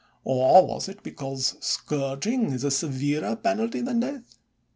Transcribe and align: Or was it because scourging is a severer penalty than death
Or 0.23 0.65
was 0.65 0.89
it 0.89 1.03
because 1.03 1.57
scourging 1.59 2.53
is 2.53 2.63
a 2.63 2.71
severer 2.71 3.35
penalty 3.35 3.81
than 3.81 3.99
death 3.99 4.39